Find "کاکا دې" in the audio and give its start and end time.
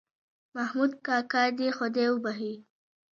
1.05-1.67